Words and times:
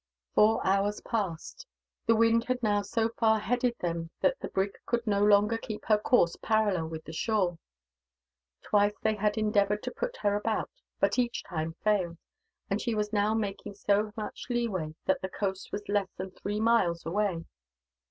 Four 0.33 0.65
hours 0.65 0.99
passed. 1.01 1.67
The 2.07 2.15
wind 2.15 2.45
had 2.45 2.63
now 2.63 2.81
so 2.81 3.09
far 3.17 3.37
headed 3.37 3.75
them 3.81 4.09
that 4.21 4.39
the 4.39 4.47
brig 4.47 4.71
could 4.87 5.05
no 5.05 5.23
longer 5.23 5.59
keep 5.59 5.85
her 5.85 5.99
course 5.99 6.35
parallel 6.41 6.87
with 6.87 7.03
the 7.05 7.13
shore. 7.13 7.59
Twice 8.63 8.95
they 9.03 9.13
had 9.13 9.37
endeavoured 9.37 9.83
to 9.83 9.91
put 9.91 10.17
her 10.17 10.35
about, 10.35 10.71
but 10.99 11.19
each 11.19 11.43
time 11.43 11.75
failed; 11.83 12.17
and 12.67 12.81
she 12.81 12.95
was 12.95 13.13
now 13.13 13.35
making 13.35 13.75
so 13.75 14.11
much 14.17 14.47
leeway 14.49 14.95
that 15.05 15.21
the 15.21 15.29
coast 15.29 15.71
was 15.71 15.87
less 15.87 16.09
than 16.17 16.31
three 16.31 16.59
miles 16.59 17.05
away. 17.05 17.45